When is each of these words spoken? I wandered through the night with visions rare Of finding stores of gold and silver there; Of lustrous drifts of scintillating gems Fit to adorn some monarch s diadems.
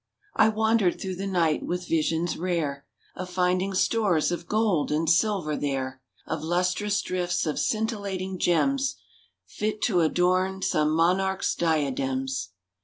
I 0.35 0.49
wandered 0.49 0.99
through 0.99 1.17
the 1.17 1.27
night 1.27 1.63
with 1.63 1.87
visions 1.87 2.35
rare 2.35 2.87
Of 3.15 3.29
finding 3.29 3.75
stores 3.75 4.31
of 4.31 4.47
gold 4.47 4.91
and 4.91 5.07
silver 5.07 5.55
there; 5.55 6.01
Of 6.25 6.41
lustrous 6.41 6.99
drifts 7.03 7.45
of 7.45 7.59
scintillating 7.59 8.39
gems 8.39 8.95
Fit 9.45 9.79
to 9.83 9.99
adorn 10.01 10.63
some 10.63 10.89
monarch 10.89 11.41
s 11.41 11.53
diadems. 11.53 12.49